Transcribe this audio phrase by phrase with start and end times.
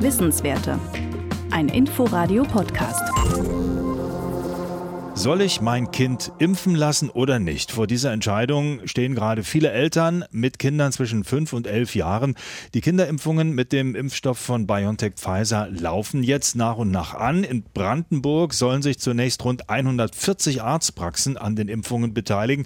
[0.00, 0.78] Wissenswerte.
[1.50, 3.02] Ein Inforadio-Podcast.
[5.14, 7.72] Soll ich mein Kind impfen lassen oder nicht?
[7.72, 12.36] Vor dieser Entscheidung stehen gerade viele Eltern mit Kindern zwischen fünf und elf Jahren.
[12.72, 17.44] Die Kinderimpfungen mit dem Impfstoff von BioNTech Pfizer laufen jetzt nach und nach an.
[17.44, 22.64] In Brandenburg sollen sich zunächst rund 140 Arztpraxen an den Impfungen beteiligen.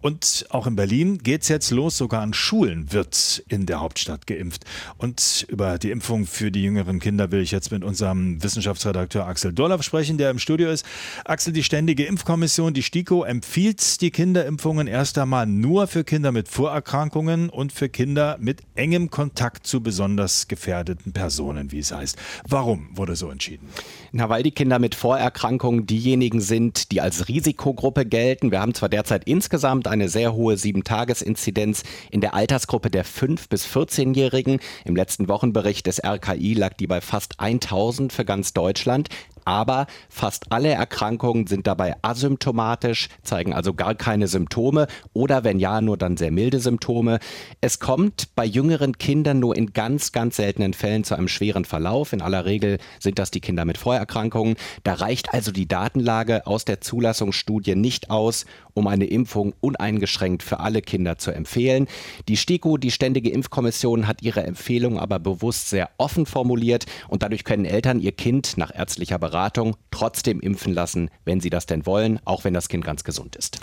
[0.00, 1.96] Und auch in Berlin geht es jetzt los.
[1.96, 4.64] Sogar an Schulen wird in der Hauptstadt geimpft.
[4.98, 9.52] Und über die Impfung für die jüngeren Kinder will ich jetzt mit unserem Wissenschaftsredakteur Axel
[9.52, 10.86] Dorlaff sprechen, der im Studio ist.
[11.24, 16.46] Axel, die Ständige Impfkommission, die STIKO, empfiehlt die Kinderimpfungen erst einmal nur für Kinder mit
[16.46, 22.18] Vorerkrankungen und für Kinder mit engem Kontakt zu besonders gefährdeten Personen, wie es heißt.
[22.46, 23.66] Warum wurde so entschieden?
[24.12, 28.50] Na, weil die Kinder mit Vorerkrankungen diejenigen sind, die als Risikogruppe gelten.
[28.50, 33.66] Wir haben zwar derzeit insgesamt eine sehr hohe Sieben-Tages-Inzidenz in der Altersgruppe der 5- bis
[33.66, 34.60] 14-Jährigen.
[34.84, 39.08] Im letzten Wochenbericht des RKI lag die bei fast 1000 für ganz Deutschland
[39.46, 42.65] aber fast alle Erkrankungen sind dabei asymptomatisch,
[43.22, 47.18] zeigen also gar keine Symptome oder wenn ja, nur dann sehr milde Symptome.
[47.60, 52.12] Es kommt bei jüngeren Kindern nur in ganz, ganz seltenen Fällen zu einem schweren Verlauf.
[52.12, 54.56] In aller Regel sind das die Kinder mit Vorerkrankungen.
[54.82, 60.60] Da reicht also die Datenlage aus der Zulassungsstudie nicht aus, um eine Impfung uneingeschränkt für
[60.60, 61.86] alle Kinder zu empfehlen.
[62.28, 67.44] Die STIKO, die Ständige Impfkommission, hat ihre Empfehlung aber bewusst sehr offen formuliert und dadurch
[67.44, 72.20] können Eltern ihr Kind nach ärztlicher Beratung trotzdem impfen lassen, wenn sie das denn wollen,
[72.24, 73.58] auch wenn das Kind ganz gesund ist.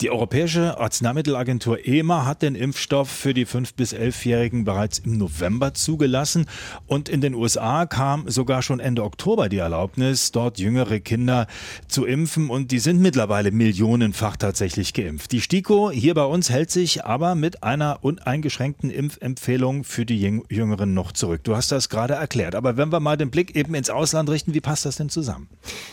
[0.00, 5.74] Die Europäische Arzneimittelagentur EMA hat den Impfstoff für die 5- bis 11-Jährigen bereits im November
[5.74, 6.46] zugelassen
[6.86, 11.46] und in den USA kam sogar schon Ende Oktober die Erlaubnis, dort jüngere Kinder
[11.86, 15.32] zu impfen und die sind mittlerweile millionenfach tatsächlich geimpft.
[15.32, 20.94] Die STIKO hier bei uns hält sich aber mit einer uneingeschränkten Impfempfehlung für die Jüngeren
[20.94, 21.44] noch zurück.
[21.44, 24.54] Du hast das gerade erklärt, aber wenn wir mal den Blick eben ins Ausland richten,
[24.54, 25.50] wie passt das denn zusammen?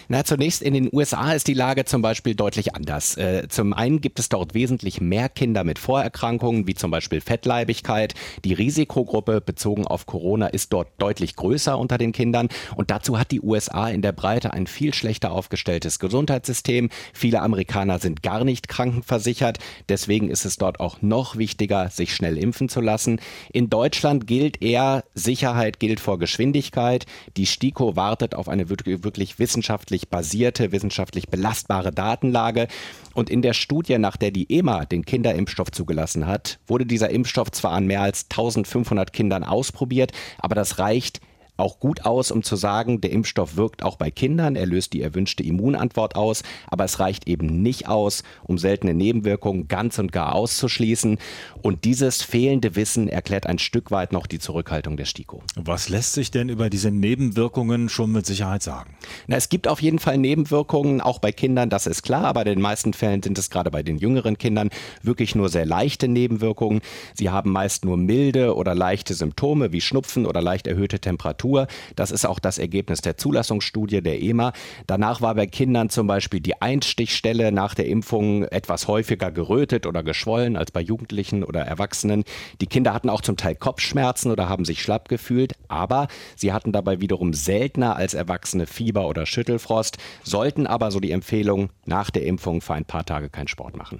[0.08, 3.18] Na, zunächst in den USA ist die Lage zum Beispiel deutlich anders.
[3.18, 8.14] Äh, zum einen gibt es dort wesentlich mehr Kinder mit Vorerkrankungen, wie zum Beispiel Fettleibigkeit.
[8.46, 12.50] Die Risikogruppe bezogen auf Corona ist dort deutlich größer unter den Kindern.
[12.76, 16.90] Und dazu hat die USA in der Breite ein viel schlechter aufgestelltes Gesundheitssystem.
[17.14, 19.60] Viele Amerikaner sind gar nicht krankenversichert.
[19.90, 23.20] Deswegen ist es dort auch noch wichtiger, sich schnell impfen zu lassen.
[23.52, 27.06] In Deutschland gilt eher, Sicherheit gilt vor Geschwindigkeit.
[27.38, 32.68] Die STIKO wartet auf eine wirklich wissenschaftlich basierte, wissenschaftlich belastbare Datenlage.
[33.14, 37.52] Und in der Studie, nach der die EMA den Kinderimpfstoff zugelassen hat, wurde dieser Impfstoff
[37.52, 41.22] zwar an mehr als 1500 Kindern ausprobiert, aber das reicht
[41.58, 45.02] auch gut aus, um zu sagen, der Impfstoff wirkt auch bei Kindern, er löst die
[45.02, 50.36] erwünschte Immunantwort aus, aber es reicht eben nicht aus, um seltene Nebenwirkungen ganz und gar
[50.36, 51.18] auszuschließen.
[51.62, 55.42] Und dieses fehlende Wissen erklärt ein Stück weit noch die Zurückhaltung der STIKO.
[55.56, 58.96] Was lässt sich denn über diese Nebenwirkungen schon mit Sicherheit sagen?
[59.28, 62.48] Na, es gibt auf jeden Fall Nebenwirkungen, auch bei Kindern, das ist klar, aber in
[62.48, 64.70] den meisten Fällen sind es gerade bei den jüngeren Kindern
[65.02, 66.82] wirklich nur sehr leichte Nebenwirkungen.
[67.16, 71.47] Sie haben meist nur milde oder leichte Symptome wie Schnupfen oder leicht erhöhte Temperatur.
[71.48, 71.68] Temperatur.
[71.96, 74.54] Das ist auch das Ergebnis der Zulassungsstudie der EMA.
[74.86, 80.04] Danach war bei Kindern zum Beispiel die Einstichstelle nach der Impfung etwas häufiger gerötet oder
[80.04, 82.24] geschwollen als bei Jugendlichen oder Erwachsenen.
[82.62, 86.72] Die Kinder hatten auch zum Teil Kopfschmerzen oder haben sich schlapp gefühlt, aber sie hatten
[86.72, 92.26] dabei wiederum seltener als Erwachsene Fieber oder Schüttelfrost, sollten aber, so die Empfehlung, nach der
[92.26, 94.00] Impfung für ein paar Tage keinen Sport machen.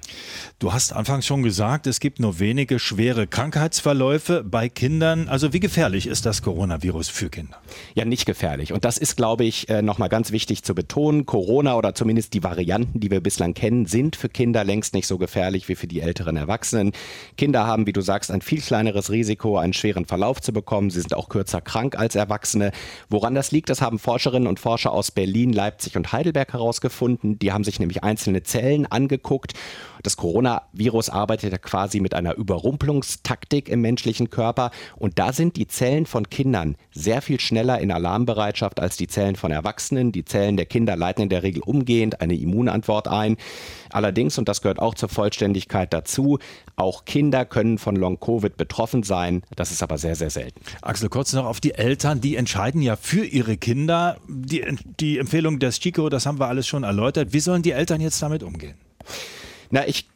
[0.58, 5.28] Du hast anfangs schon gesagt, es gibt nur wenige schwere Krankheitsverläufe bei Kindern.
[5.28, 7.37] Also wie gefährlich ist das Coronavirus für Kinder?
[7.38, 7.58] Kinder.
[7.94, 8.72] Ja, nicht gefährlich.
[8.72, 11.24] Und das ist, glaube ich, äh, nochmal ganz wichtig zu betonen.
[11.24, 15.18] Corona oder zumindest die Varianten, die wir bislang kennen, sind für Kinder längst nicht so
[15.18, 16.90] gefährlich wie für die älteren Erwachsenen.
[17.36, 20.90] Kinder haben, wie du sagst, ein viel kleineres Risiko, einen schweren Verlauf zu bekommen.
[20.90, 22.72] Sie sind auch kürzer krank als Erwachsene.
[23.08, 27.38] Woran das liegt, das haben Forscherinnen und Forscher aus Berlin, Leipzig und Heidelberg herausgefunden.
[27.38, 29.52] Die haben sich nämlich einzelne Zellen angeguckt
[30.02, 35.66] das Coronavirus arbeitet ja quasi mit einer Überrumpelungstaktik im menschlichen Körper und da sind die
[35.66, 40.12] Zellen von Kindern sehr viel schneller in Alarmbereitschaft als die Zellen von Erwachsenen.
[40.12, 43.36] Die Zellen der Kinder leiten in der Regel umgehend eine Immunantwort ein.
[43.90, 46.38] Allerdings, und das gehört auch zur Vollständigkeit dazu,
[46.76, 49.42] auch Kinder können von Long-Covid betroffen sein.
[49.56, 50.60] Das ist aber sehr, sehr selten.
[50.82, 52.20] Axel, kurz noch auf die Eltern.
[52.20, 54.18] Die entscheiden ja für ihre Kinder.
[54.28, 54.64] Die,
[55.00, 57.32] die Empfehlung des Chico, das haben wir alles schon erläutert.
[57.32, 58.74] Wie sollen die Eltern jetzt damit umgehen?
[59.70, 60.08] Na, ich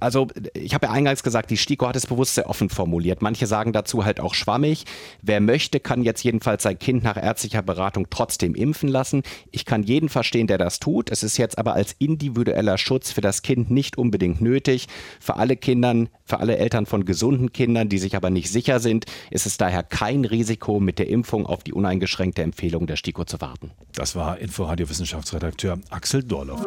[0.00, 3.22] also ich habe ja eingangs gesagt, die STIKO hat es bewusst sehr offen formuliert.
[3.22, 4.84] Manche sagen dazu halt auch schwammig.
[5.22, 9.22] Wer möchte, kann jetzt jedenfalls sein Kind nach ärztlicher Beratung trotzdem impfen lassen.
[9.50, 11.10] Ich kann jeden verstehen, der das tut.
[11.10, 14.88] Es ist jetzt aber als individueller Schutz für das Kind nicht unbedingt nötig.
[15.20, 19.06] Für alle Kindern, für alle Eltern von gesunden Kindern, die sich aber nicht sicher sind,
[19.30, 23.40] ist es daher kein Risiko, mit der Impfung auf die uneingeschränkte Empfehlung der STIKO zu
[23.40, 23.70] warten.
[23.94, 26.66] Das war Inforadio-Wissenschaftsredakteur Axel Dorloff.